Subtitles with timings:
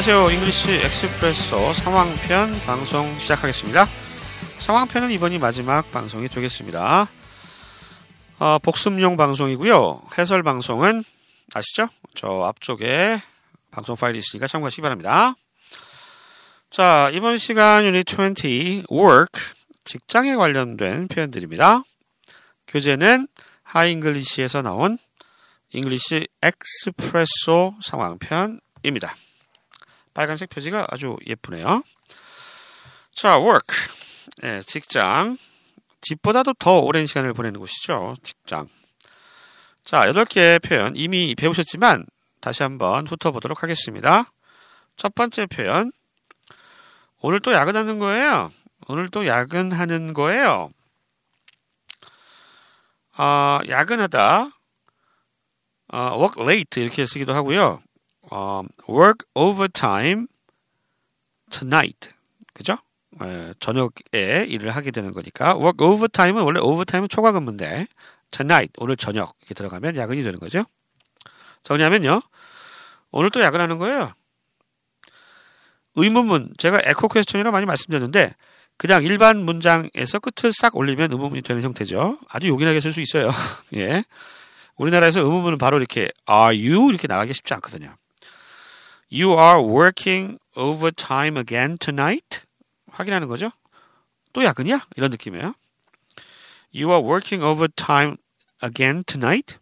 [0.00, 0.30] 안녕하세요.
[0.30, 3.86] English Expresso 상황편 방송 시작하겠습니다.
[4.58, 7.06] 상황편은 이번이 마지막 방송이 되겠습니다.
[8.38, 10.00] 어, 복습용 방송이고요.
[10.16, 11.04] 해설 방송은
[11.52, 11.90] 아시죠?
[12.14, 13.20] 저 앞쪽에
[13.70, 15.34] 방송 파일이 있으니까 참고하시기 바랍니다.
[16.70, 19.38] 자, 이번 시간 유닛 20 work
[19.84, 21.82] 직장에 관련된 표현들입니다.
[22.68, 23.28] 교재는
[23.64, 24.96] Hi English에서 나온
[25.74, 29.14] English Expresso 상황편입니다.
[30.20, 31.82] 빨간색 표지가 아주 예쁘네요.
[33.14, 33.74] 자, work.
[34.42, 35.38] 네, 직장.
[36.02, 38.16] 집보다도 더 오랜 시간을 보내는 곳이죠.
[38.22, 38.68] 직장.
[39.82, 42.04] 자, 8개의 표현 이미 배우셨지만
[42.42, 44.30] 다시 한번 훑어보도록 하겠습니다.
[44.98, 45.90] 첫 번째 표현.
[47.22, 48.50] 오늘 또 야근하는 거예요.
[48.88, 50.68] 오늘 또 야근하는 거예요.
[53.16, 54.50] 아, 야근하다.
[55.88, 57.82] 아, work late 이렇게 쓰기도 하고요.
[58.30, 60.26] 어, work overtime
[61.50, 62.10] tonight.
[62.52, 62.76] 그죠?
[63.22, 67.86] 에, 저녁에 일을 하게 되는 거니까 work overtime은 원래 overtime은 초과 근무인데
[68.30, 70.64] tonight 오늘 저녁 이렇게 들어가면 야근이 되는 거죠.
[71.64, 72.22] 정리하면요.
[73.10, 74.12] 오늘 또 야근하는 거예요.
[75.96, 78.34] 의문문 제가 에코 퀘스천이라 많이 말씀드렸는데
[78.76, 82.18] 그냥 일반 문장에서 끝을 싹 올리면 의문문이 되는 형태죠.
[82.28, 83.30] 아주 요긴하게 쓸 수 있어요.
[83.76, 84.04] 예.
[84.76, 87.94] 우리나라에서 의문문은 바로 이렇게 are you 이렇게 나가기 쉽지 않거든요.
[89.12, 92.46] You are working overtime again tonight?
[92.92, 93.50] 확인하는 거죠.
[94.32, 94.86] 또 야근이야?
[94.96, 95.54] 이런 느낌이에요.
[96.72, 98.18] You are working overtime
[98.62, 99.58] again tonight?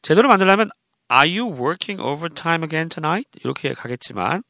[0.00, 0.70] 제대로 만들려면
[1.10, 3.28] Are you working overtime again tonight?
[3.44, 4.42] 이렇게 가겠지만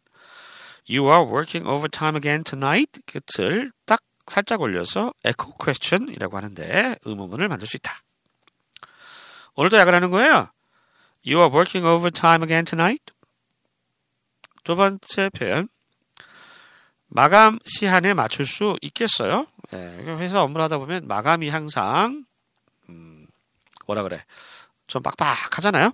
[0.88, 3.00] You are working overtime again tonight?
[3.06, 8.02] 끝을 딱 살짝 올려서 echo question이라고 하는데 의문문을 만들 수 있다.
[9.56, 10.48] 오늘도 야근하는 거예요.
[11.26, 13.02] You are working overtime again tonight?
[14.64, 15.68] 두 번째 표현.
[17.08, 19.46] 마감 시한에 맞출 수 있겠어요?
[19.74, 19.76] 예,
[20.18, 22.24] 회사 업무를 하다 보면 마감이 항상
[22.88, 23.26] 음,
[23.86, 24.24] 뭐라 그래
[24.86, 25.92] 좀 빡빡하잖아요.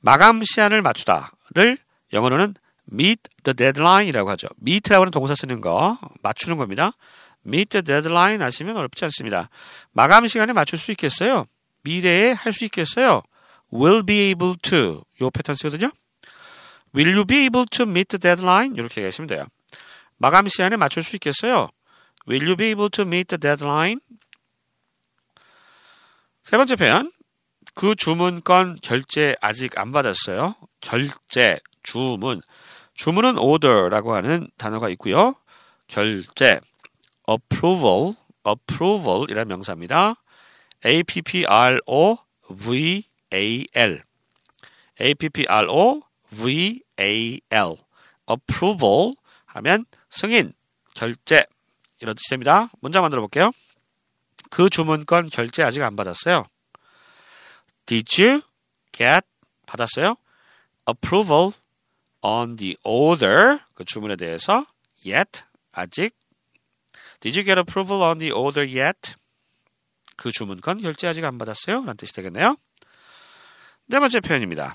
[0.00, 1.78] 마감 시한을 맞추다를
[2.12, 2.54] 영어로는
[2.92, 4.48] meet the deadline이라고 하죠.
[4.60, 6.92] meet라고 하는 동사 쓰는 거 맞추는 겁니다.
[7.46, 9.48] meet the deadline 하시면 어렵지 않습니다.
[9.92, 11.46] 마감 시간에 맞출 수 있겠어요?
[11.82, 13.22] 미래에 할 수 있겠어요?
[13.72, 15.90] will be able to 요 패턴 쓰거든요.
[16.96, 18.74] Will you be able to meet the deadline?
[18.74, 19.46] 이렇게 얘기하시면 돼요.
[20.16, 21.68] 마감 시간에 맞출 수 있겠어요?
[22.28, 24.00] Will you be able to meet the deadline?
[26.42, 27.12] 세 번째 표현.
[27.74, 30.56] 그 주문건 결제 아직 안 받았어요.
[30.80, 32.40] 결제, 주문.
[32.94, 35.34] 주문은 order라고 하는 단어가 있고요.
[35.88, 36.60] 결제,
[37.28, 38.14] approval,
[38.46, 40.14] approval이라는 명사입니다.
[40.84, 42.06] A-P-P-R-O-V-A-L
[46.32, 47.76] A-P-P-R-O-V-A-L
[48.28, 49.12] approval
[49.46, 50.52] 하면 승인,
[50.94, 51.44] 결제
[52.00, 52.68] 이런 뜻입니다.
[52.80, 53.52] 문장 만들어 볼게요.
[54.50, 56.46] 그 주문건 결제 아직 안 받았어요.
[57.86, 58.42] Did you
[58.92, 59.26] get
[59.66, 60.16] 받았어요?
[60.88, 61.52] Approval
[62.22, 64.66] on the order 그 주문에 대해서
[65.04, 66.14] yet 아직
[67.20, 69.14] Did you get approval on the order yet?
[70.16, 71.80] 그 주문건 결제 아직 안 받았어요?
[71.80, 72.56] 라는 뜻이 되겠네요.
[73.86, 74.74] 네 번째 표현입니다.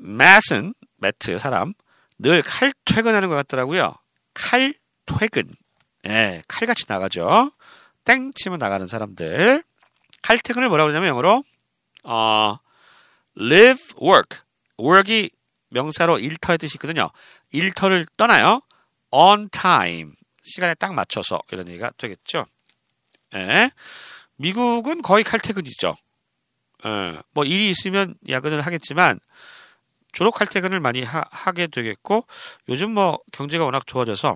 [0.00, 1.74] Matt은 매트 사람
[2.18, 3.94] 늘 칼 퇴근하는 것 같더라고요.
[4.34, 4.74] 칼
[5.06, 5.52] 퇴근.
[6.06, 7.52] 예, 칼같이 나가죠.
[8.04, 9.62] 땡 치면 나가는 사람들.
[10.22, 11.42] 칼 퇴근을 뭐라고 하냐면 영어로
[12.04, 12.58] 어,
[13.38, 14.40] live work.
[14.78, 15.30] work이
[15.70, 17.10] 명사로 일터의 뜻이 있거든요.
[17.52, 18.62] 일터를 떠나요.
[19.10, 20.12] on time.
[20.42, 22.44] 시간에 딱 맞춰서 이런 얘기가 되겠죠.
[23.34, 23.70] 예.
[24.36, 25.96] 미국은 거의 칼퇴근이죠.
[26.84, 27.18] 예.
[27.32, 29.20] 뭐 일이 있으면 야근을 하겠지만
[30.12, 32.26] 주로 칼퇴근을 많이 하, 게 되겠고
[32.68, 34.34] 요즘 뭐 경제가 워낙 좋아져서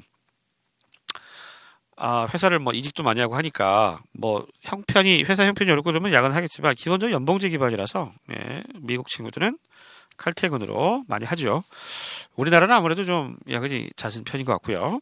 [1.98, 7.14] 아, 회사를 뭐 이직도 많이 하고 하니까 뭐 형편이 회사 형편이 어렵고 그러면 야근하겠지만 기본적으로
[7.14, 9.58] 연봉제 기반이라서 예, 미국 친구들은
[10.19, 11.62] 칼퇴근으로 많이 하죠.
[12.37, 15.00] 우리나라는 아무래도 좀 야근이 잦은 편인 것 같고요.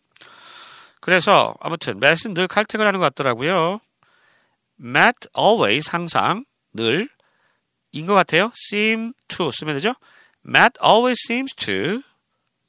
[1.00, 3.81] 그래서 아무튼 매트는 늘 칼퇴근하는 것 같더라고요.
[4.81, 7.09] Matt always 항상 늘
[7.94, 8.50] 인 것 같아요.
[8.56, 9.94] seem to 쓰면 되죠.
[10.46, 12.02] Matt always seems to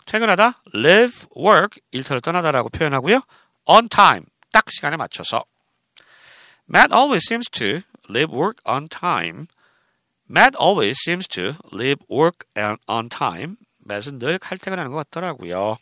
[0.06, 3.22] 퇴근하다 live work 일터를 떠나다라고 표현하고요.
[3.66, 5.44] on time 딱 시간에 맞춰서
[6.70, 9.48] Matt always seems to live work on time.
[10.30, 12.48] Matt always seems to live work
[12.88, 13.58] on time.
[13.88, 15.78] Matt은 늘 칼퇴근하는 것 같더라고요.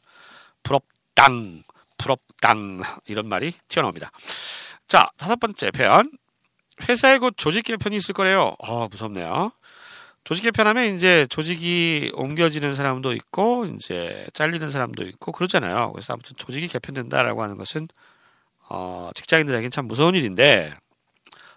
[0.63, 1.63] 부럽당,
[1.97, 4.11] 부럽당 이런 말이 튀어나옵니다.
[4.87, 6.11] 자, 다섯 번째 표현.
[6.89, 8.55] 회사에 곧 조직 개편이 있을 거래요.
[8.59, 9.53] 어, 무섭네요.
[10.23, 15.91] 조직 개편하면 이제 조직이 옮겨지는 사람도 있고 이제 잘리는 사람도 있고 그러잖아요.
[15.91, 17.89] 그래서 아무튼 조직이 개편된다라고 하는 것은
[18.69, 20.73] 어, 직장인들에게는 참 무서운 일인데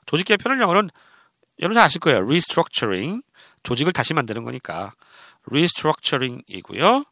[0.06, 0.90] 조직 개편을 영어로는
[1.60, 2.18] 여러분 잘 아실 거예요.
[2.18, 3.22] restructuring
[3.62, 4.92] 조직을 다시 만드는 거니까
[5.50, 7.04] restructuring이고요.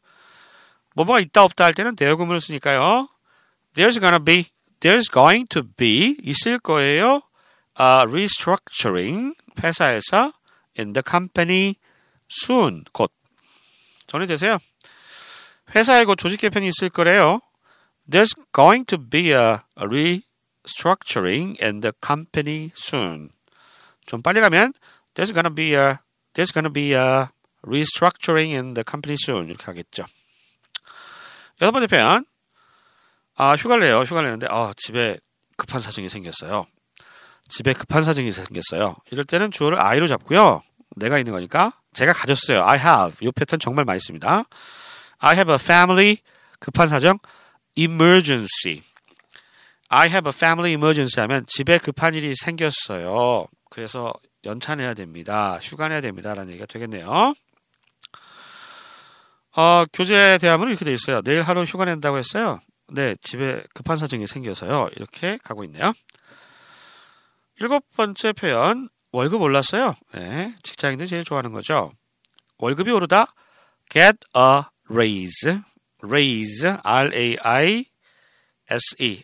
[0.95, 3.09] 뭐뭐가 있다 없다 할 때는 대여금을 쓰니까요.
[3.73, 4.45] There's gonna be,
[4.79, 7.21] there's going to be 있을 거예요.
[7.77, 10.31] Uh, restructuring 회사에서
[10.77, 11.75] in the company
[12.29, 13.11] soon 곧
[14.07, 14.57] 정리되세요.
[15.75, 17.41] 회사에 곧 조직 개편이 있을 거래요.
[18.09, 23.29] There's going to be a restructuring in the company soon.
[24.05, 24.73] 좀 빨리 가면
[25.15, 25.97] There's gonna be a
[26.33, 27.29] There's gonna be a
[27.65, 30.05] restructuring in the company soon 이렇게 하겠죠.
[31.61, 32.25] 여섯 번째 표현.
[33.35, 34.01] 아 휴가를 내요.
[34.01, 35.19] 휴가를 내는데 아 집에
[35.57, 36.67] 급한 사정이 생겼어요.
[37.47, 38.95] 집에 급한 사정이 생겼어요.
[39.11, 40.61] 이럴 때는 주어를 I로 잡고요.
[40.95, 42.63] 내가 있는 거니까 제가 가졌어요.
[42.63, 43.27] I have.
[43.27, 44.43] 이 패턴 정말 많이 씁니다.
[45.19, 46.17] I have a family.
[46.59, 47.19] 급한 사정.
[47.75, 48.81] emergency.
[49.89, 53.47] I have a family emergency 하면 집에 급한 일이 생겼어요.
[53.69, 54.13] 그래서
[54.45, 55.59] 연차 내야 됩니다.
[55.61, 56.33] 휴가 내야 됩니다.
[56.33, 57.33] 라는 얘기가 되겠네요.
[59.57, 61.21] 어, 교재 대화문은 이렇게 돼 있어요.
[61.21, 62.59] 내일 하루 휴가 낸다고 했어요.
[62.89, 64.89] 네, 집에 급한 사정이 생겨서요.
[64.95, 65.93] 이렇게 가고 있네요.
[67.65, 69.95] 일곱 번째 표현, 월급 올랐어요.
[70.13, 71.91] 네, 직장인들이 제일 좋아하는 거죠.
[72.59, 73.33] 월급이 오르다,
[73.89, 75.61] get a raise.
[76.03, 77.89] raise, R-A-I-S-E,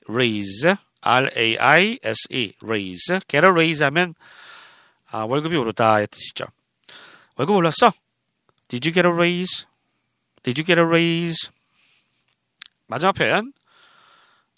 [0.09, 3.19] raise, R-A-I-S-E, raise.
[3.27, 4.15] get a raise 하면
[5.11, 6.45] 아, 월급이 오르다의 뜻이죠.
[7.35, 7.91] 월급 올랐어?
[8.69, 9.67] Did you get a raise?
[10.41, 11.51] Did you get a raise?
[12.87, 13.53] 마지막 표현.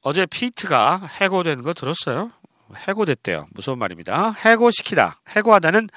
[0.03, 2.31] 어제 피트가 해고된 거 들었어요?
[2.75, 3.47] 해고됐대요.
[3.51, 4.31] 무서운 말입니다.
[4.31, 5.21] 해고시키다.
[5.29, 5.89] 해고하다는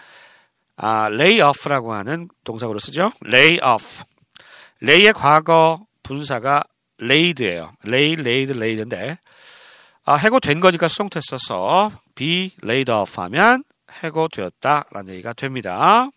[0.76, 3.10] 아, lay off라고 하는 동사로 쓰죠.
[3.24, 4.04] lay off.
[4.82, 6.64] lay의 과거 분사가
[7.00, 7.72] laid예요.
[7.86, 9.18] lay, laid, laid인데
[10.04, 16.10] 아, 해고된 거니까 수동태 써서 be laid off 하면 해고되었다라는 얘기가 됩니다.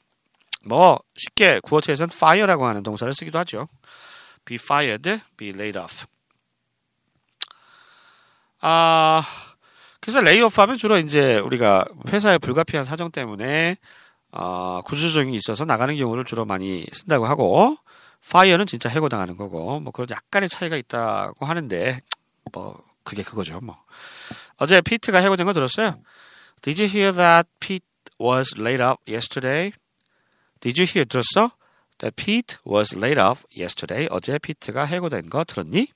[0.66, 3.68] 뭐 쉽게 구어체에서는 fire라고 하는 동사를 쓰기도 하죠.
[4.46, 6.06] be fired, be laid off.
[8.62, 9.24] 아
[10.09, 13.77] 그래서 lay off 하면 주로 이제 우리가 회사의 불가피한 사정 때문에
[14.31, 17.77] 어, 구조조정이 있어서 나가는 경우를 주로 많이 쓴다고 하고
[18.27, 22.01] fire는 진짜 해고당하는 거고 뭐 그런 약간의 차이가 있다고 하는데
[22.51, 23.77] 뭐 그게 그거죠 뭐
[24.57, 26.01] 어제 피트가 해고된 거 들었어요?
[26.63, 27.85] Did you hear that Pete
[28.19, 29.73] was laid off yesterday?
[30.59, 31.51] Did you hear 들었어?
[32.00, 34.07] That Pete was laid off yesterday.
[34.09, 35.89] 어제 피트가 해고된 거 들었니?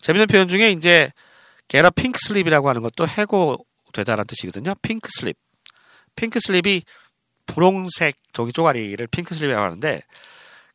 [0.00, 1.12] 재밌는 표현 중에 이제
[1.74, 4.74] a pink slip이라고 하는 것도 해고되다라는 뜻이거든요.
[4.82, 5.38] pink slip.
[6.16, 6.82] pink slip이
[7.46, 10.02] 분홍색 저기 쪼가리를 pink slip이라고 하는데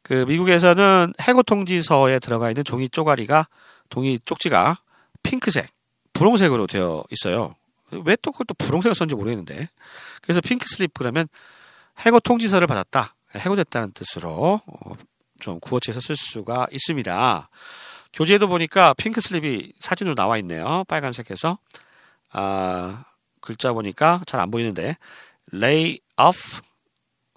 [0.01, 3.47] 그 미국에서는 해고 통지서에 들어가 있는 종이 쪼가리가
[3.89, 4.79] 종이 쪽지가
[5.23, 5.69] 핑크색,
[6.13, 7.55] 분홍색으로 되어 있어요.
[8.05, 9.67] 왜 또 그걸 또 분홍색을 썼는지 모르겠는데.
[10.21, 11.27] 그래서 pink slip 그러면
[12.05, 13.15] 해고 통지서를 받았다.
[13.35, 14.95] 해고됐다는 뜻으로 어,
[15.39, 17.49] 좀 구어체에서 쓸 수가 있습니다.
[18.13, 20.83] 교재에도 보니까 pink slip이 사진으로 나와 있네요.
[20.87, 21.59] 빨간색에서.
[22.31, 23.05] 아,
[23.41, 24.97] 글자 보니까 잘 안 보이는데
[25.53, 26.61] lay off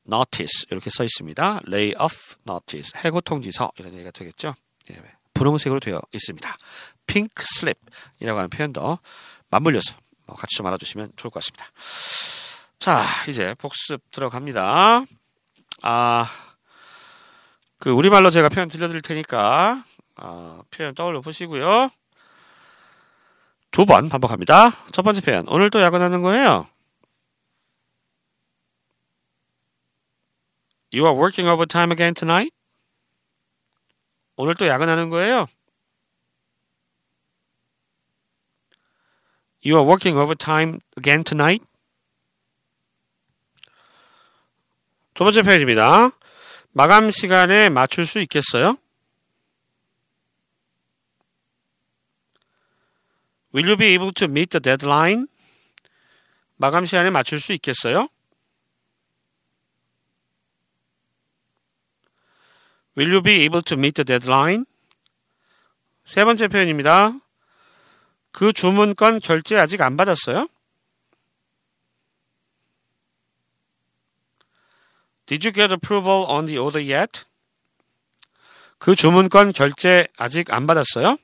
[0.06, 1.60] notice 이렇게 써 있습니다.
[1.66, 4.54] lay off notice 해고 통지서 이런 얘기가 되겠죠.
[4.90, 5.00] 예,
[5.34, 6.56] 분홍색으로 되어 있습니다.
[7.06, 8.98] pink slip이라고 하는 표현도
[9.50, 9.94] 맞물려서
[10.26, 11.66] 뭐 같이 좀 알아주시면 좋을 것 같습니다.
[12.78, 15.04] 자, 이제 복습 들어갑니다.
[15.82, 16.30] 아,
[17.78, 19.84] 그 우리말로 제가 표현 들려드릴 테니까
[20.22, 21.90] 아, 표현 떠올려 보시고요.
[23.72, 24.70] 두 번 반복합니다.
[24.92, 25.48] 첫 번째 표현.
[25.48, 26.66] 오늘 또 야근하는 거예요.
[30.92, 32.54] You are working overtime again tonight?
[34.36, 35.46] 오늘 또 야근하는 거예요?
[39.64, 41.64] You are working overtime again tonight?
[45.14, 46.10] 두 번째 표현입니다.
[46.72, 48.76] 마감 시간에 맞출 수 있겠어요?
[53.52, 55.26] Will you be able to meet the deadline?
[56.56, 58.08] 마감 시간에 맞출 수 있겠어요?
[62.96, 64.64] Will you be able to meet the deadline?
[66.04, 67.12] 세 번째 표현입니다.
[68.32, 70.48] 그 주문건 결제 아직 안 받았어요?
[75.26, 77.24] Did you get approval on the order yet?
[78.78, 81.16] 그 주문건 결제 아직 안 받았어요?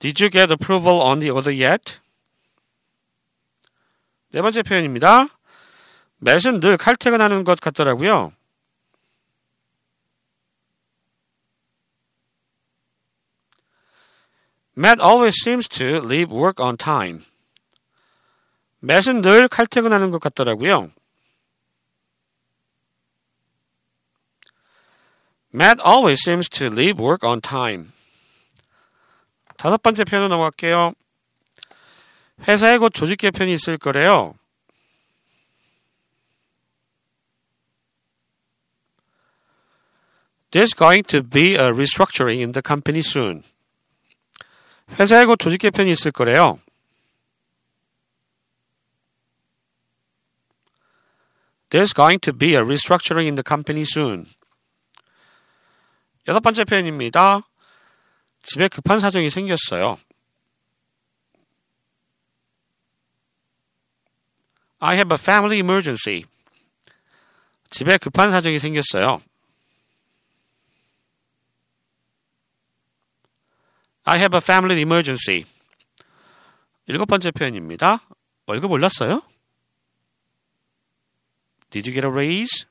[0.00, 1.98] Did you get approval on the order yet?
[4.32, 5.28] 네 번째 표현입니다.
[6.18, 8.32] 맷은 늘 칼퇴근하는 것 같더라고요.
[14.78, 17.24] Matt always seems to leave work on time.
[18.80, 20.90] 맷은 늘 칼퇴근하는 것 같더라고요.
[25.50, 27.92] Matt always seems to leave work on time.
[29.61, 30.93] 다섯 번째 표현으로 넘어갈게요.
[32.47, 34.33] 회사에 곧 조직 개편이 있을 거래요.
[40.49, 43.43] There's going to be a restructuring in the company soon.
[44.99, 46.57] 회사에 곧 조직 개편이 있을 거래요.
[51.69, 54.25] There's going to be a restructuring in the company soon.
[56.27, 57.43] 여섯 번째 표현입니다.
[58.41, 59.97] 집에 급한 사정이 생겼어요.
[64.79, 66.23] I have a family emergency.
[67.69, 69.21] 집에 급한 사정이 생겼어요.
[74.03, 75.45] I have a family emergency.
[76.87, 78.01] 일곱 번째 표현입니다.
[78.47, 79.21] 월급 올랐어요?
[81.69, 82.65] Did you get a raise?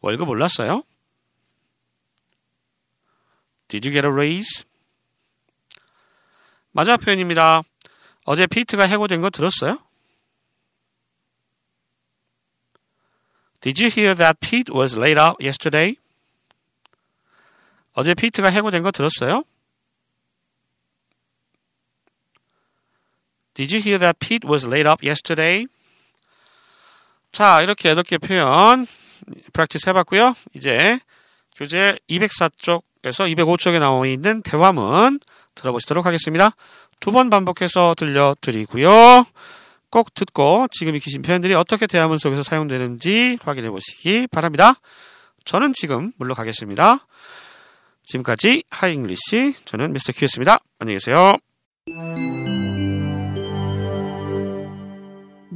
[0.00, 0.84] 월급 올랐어요?
[3.68, 4.64] Did you get a raise?
[6.72, 7.62] 마지막 표현입니다.
[8.24, 9.78] 어제 피트가 해고된 거 들었어요?
[13.60, 15.96] Did you hear that Pete was laid out yesterday?
[17.92, 19.44] 어제 피트가 해고된 거 들었어요?
[23.54, 25.66] Did you hear that Pete was laid off yesterday?
[27.30, 28.84] 자, 이렇게 여덟 개 표현
[29.52, 30.34] practice 해봤고요.
[30.54, 30.98] 이제
[31.54, 35.20] 교재 204쪽 에서 205쪽에 나와 있는 대화문
[35.54, 36.52] 들어보시도록 하겠습니다.
[37.00, 39.26] 두 번 반복해서 들려드리고요.
[39.90, 44.74] 꼭 듣고 지금 익히신 표현들이 어떻게 대화문 속에서 사용되는지 확인해 보시기 바랍니다.
[45.44, 47.06] 저는 지금 물러가겠습니다.
[48.04, 50.12] 지금까지 Hi English 저는 Mr.
[50.14, 50.60] Q였습니다.
[50.78, 51.36] 안녕히 계세요.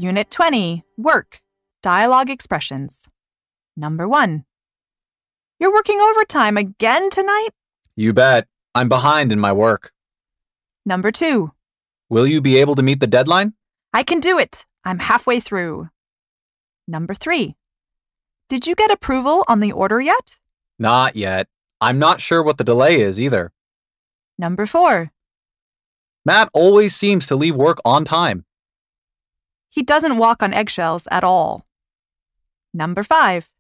[0.01, 1.41] Unit 20 Work
[1.83, 3.09] Dialogue Expressions.
[3.77, 4.45] Number 1.
[5.59, 7.51] You're working overtime again tonight?
[7.97, 8.47] You bet.
[8.75, 9.93] I'm behind in my work.
[10.87, 11.51] Number 2.
[12.09, 13.55] Will you be able to meet the deadline?
[13.93, 14.67] I can do it.
[14.85, 15.89] I'm halfway through.
[16.87, 17.57] Number 3.
[18.49, 20.39] Did you get approval on the order yet?
[20.79, 21.49] Not yet.
[21.81, 23.53] I'm not sure what the delay is either.
[24.39, 25.11] Number 4.
[26.25, 28.45] Matt always seems to leave work on time.
[29.69, 31.67] He doesn't walk on eggshells at all.
[32.73, 33.51] Number 5.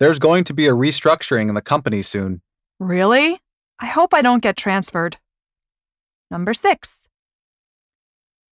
[0.00, 2.40] There's going to be a restructuring in the company soon.
[2.78, 3.38] Really?
[3.78, 5.18] I hope I don't get transferred.
[6.30, 7.06] Number 6.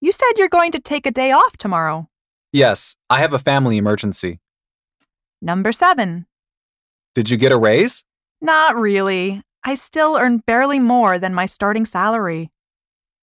[0.02, 2.08] You said you're going to take a day off tomorrow.
[2.52, 4.40] Yes, I have a family emergency.
[5.40, 6.26] Number 7.
[7.14, 8.04] Did you get a raise?
[8.42, 9.42] Not really.
[9.64, 12.50] I still earn barely more than my starting salary.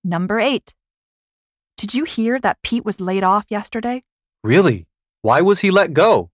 [0.03, 0.73] Number 8.
[1.77, 4.03] Did you hear that Pete was laid off yesterday?
[4.43, 4.87] Really?
[5.21, 6.31] Why was he let go?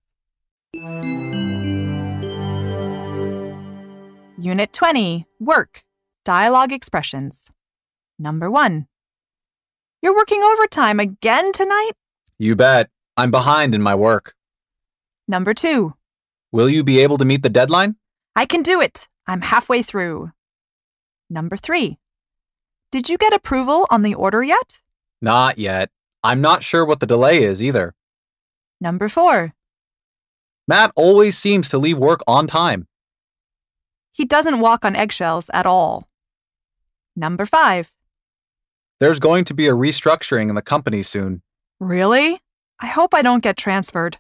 [4.44, 5.84] Unit 20 Work
[6.26, 7.52] Dialogue Expressions.
[8.18, 8.88] Number 1.
[10.02, 11.92] You're working overtime again tonight?
[12.40, 12.90] You bet.
[13.16, 14.34] I'm behind in my work.
[15.28, 15.94] Number 2.
[16.52, 17.98] Will you be able to meet the deadline?
[18.36, 19.08] I can do it.
[19.28, 20.32] I'm halfway through.
[21.30, 22.00] Number 3.
[22.92, 24.80] Did you get approval on the order yet?
[25.22, 25.92] Not yet.
[26.24, 27.94] I'm not sure what the delay is either.
[28.80, 29.54] Number 4.
[30.68, 32.88] Matt always seems to leave work on time.
[34.12, 36.08] He doesn't walk on eggshells at all.
[37.16, 37.94] Number 5.
[39.00, 41.42] There's going to be a restructuring in the company soon.
[41.80, 42.40] Really?
[42.80, 44.18] I hope I don't get transferred.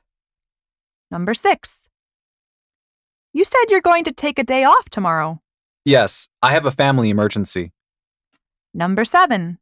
[1.10, 1.88] Number 6.
[3.34, 5.42] You said you're going to take a day off tomorrow.
[5.86, 7.72] Yes, I have a family emergency.
[8.74, 9.60] Number 7.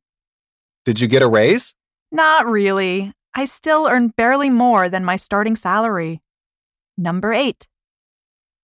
[0.85, 1.73] Did you get a raise?
[2.11, 3.13] Not really.
[3.35, 6.21] I still earn barely more than my starting salary.
[6.97, 7.67] Number 8.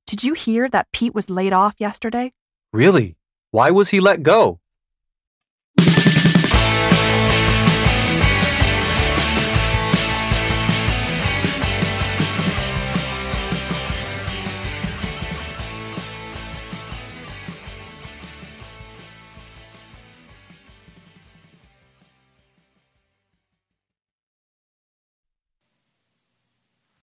[0.08, 2.32] Did you hear that Pete was laid off yesterday?
[2.72, 3.18] Really?
[3.50, 4.60] Why was he let go?